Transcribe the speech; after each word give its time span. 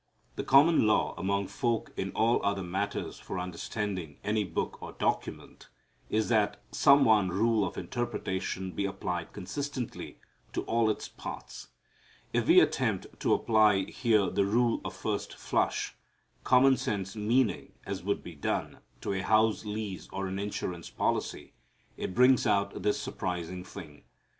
The 0.35 0.43
common 0.43 0.87
law 0.87 1.13
among 1.15 1.45
folk 1.45 1.91
in 1.95 2.09
all 2.13 2.43
other 2.43 2.63
matters 2.63 3.19
for 3.19 3.37
understanding 3.37 4.17
any 4.23 4.43
book 4.43 4.81
or 4.81 4.93
document 4.93 5.69
is 6.09 6.27
that 6.29 6.59
some 6.71 7.05
one 7.05 7.29
rule 7.29 7.63
of 7.63 7.77
interpretation 7.77 8.71
be 8.71 8.85
applied 8.85 9.31
consistently 9.31 10.17
to 10.53 10.63
all 10.63 10.89
its 10.89 11.07
parts. 11.07 11.67
If 12.33 12.47
we 12.47 12.59
attempt 12.59 13.19
to 13.19 13.35
apply 13.35 13.83
here 13.91 14.27
the 14.31 14.43
rule 14.45 14.81
of 14.83 14.95
first 14.95 15.35
flush, 15.35 15.93
common 16.43 16.77
sense 16.77 17.15
meaning, 17.15 17.73
as 17.85 18.01
would 18.03 18.23
be 18.23 18.33
done 18.33 18.79
to 19.01 19.13
a 19.13 19.21
house 19.21 19.65
lease 19.65 20.09
or 20.11 20.25
an 20.25 20.39
insurance 20.39 20.89
policy, 20.89 21.53
it 21.95 22.15
brings 22.15 22.47
out 22.47 22.81
this 22.81 22.99
surprising 22.99 23.63
thing. 23.63 24.05